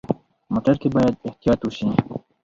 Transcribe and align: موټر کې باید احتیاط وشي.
موټر 0.53 0.75
کې 0.81 0.89
باید 0.95 1.15
احتیاط 1.27 1.59
وشي. 1.63 1.87